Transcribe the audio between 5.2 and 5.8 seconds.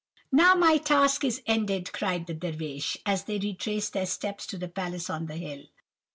the hill.